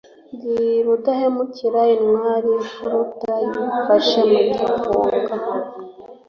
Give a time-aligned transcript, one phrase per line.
[0.35, 5.33] Ndi rudahemukira intwali, imfuruta nyifashe mu gifunga.